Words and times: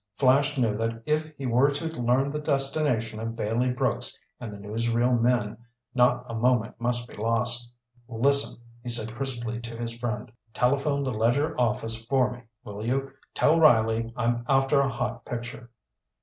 Flash 0.17 0.57
knew 0.57 0.75
that 0.77 1.03
if 1.05 1.27
he 1.37 1.45
were 1.45 1.69
to 1.69 1.85
learn 1.85 2.31
the 2.31 2.39
destination 2.41 3.19
of 3.19 3.35
Bailey 3.35 3.69
Brooks 3.69 4.19
and 4.39 4.51
the 4.51 4.57
newsreel 4.57 5.21
men, 5.21 5.55
not 5.93 6.25
a 6.27 6.33
moment 6.33 6.81
must 6.81 7.07
be 7.07 7.13
lost. 7.13 7.71
"Listen," 8.07 8.59
he 8.81 8.89
said 8.89 9.13
crisply 9.13 9.59
to 9.59 9.77
his 9.77 9.95
friend. 9.95 10.31
"Telephone 10.55 11.03
the 11.03 11.11
Ledger 11.13 11.53
office 11.55 12.03
for 12.05 12.31
me, 12.31 12.41
will 12.63 12.83
you? 12.83 13.11
Tell 13.35 13.59
Riley 13.59 14.11
I'm 14.17 14.43
after 14.49 14.79
a 14.79 14.89
hot 14.89 15.23
picture!" 15.23 15.69